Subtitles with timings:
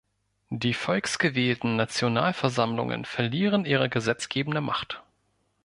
[0.49, 5.03] Die volksgewählten Nationalversammlungen verlieren ihre gesetzgebende Macht.